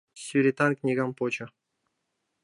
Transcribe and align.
Сӱретан 0.23 0.71
книгам 0.79 1.09
почо. 1.17 1.47